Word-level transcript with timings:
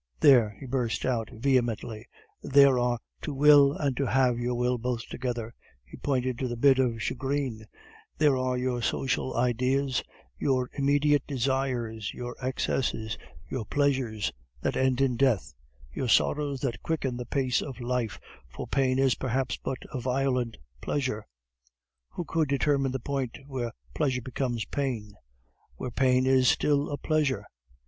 There," 0.19 0.57
he 0.59 0.65
burst 0.65 1.05
out, 1.05 1.29
vehemently, 1.31 2.07
"there 2.41 2.79
are 2.79 2.97
To 3.21 3.35
Will 3.35 3.73
and 3.73 3.95
To 3.97 4.07
have 4.07 4.39
your 4.39 4.55
Will, 4.55 4.79
both 4.79 5.03
together," 5.09 5.53
he 5.85 5.95
pointed 5.97 6.39
to 6.39 6.47
the 6.47 6.57
bit 6.57 6.79
of 6.79 6.99
shagreen; 7.03 7.67
"there 8.17 8.35
are 8.35 8.57
your 8.57 8.81
social 8.81 9.37
ideas, 9.37 10.01
your 10.39 10.71
immoderate 10.73 11.27
desires, 11.27 12.15
your 12.15 12.35
excesses, 12.43 13.15
your 13.47 13.63
pleasures 13.63 14.31
that 14.61 14.75
end 14.75 15.01
in 15.01 15.17
death, 15.17 15.53
your 15.93 16.07
sorrows 16.07 16.61
that 16.61 16.81
quicken 16.81 17.15
the 17.15 17.25
pace 17.27 17.61
of 17.61 17.79
life, 17.79 18.19
for 18.49 18.65
pain 18.65 18.97
is 18.97 19.13
perhaps 19.13 19.55
but 19.57 19.77
a 19.93 19.99
violent 20.01 20.57
pleasure. 20.81 21.27
Who 22.13 22.25
could 22.25 22.47
determine 22.49 22.91
the 22.91 22.99
point 22.99 23.37
where 23.45 23.71
pleasure 23.93 24.23
becomes 24.23 24.65
pain, 24.65 25.13
where 25.75 25.91
pain 25.91 26.25
is 26.25 26.47
still 26.47 26.89
a 26.89 26.97
pleasure? 26.97 27.45